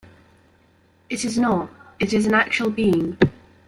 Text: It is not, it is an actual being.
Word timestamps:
It 1.11 1.23
is 1.25 1.37
not, 1.37 1.69
it 1.99 2.11
is 2.11 2.25
an 2.25 2.33
actual 2.33 2.71
being. 2.71 3.19